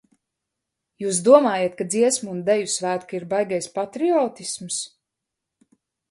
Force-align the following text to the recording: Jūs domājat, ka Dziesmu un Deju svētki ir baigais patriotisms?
Jūs 1.03 1.17
domājat, 1.25 1.73
ka 1.81 1.85
Dziesmu 1.95 2.31
un 2.35 2.39
Deju 2.47 2.71
svētki 2.75 3.15
ir 3.19 3.27
baigais 3.33 3.67
patriotisms? 3.75 4.79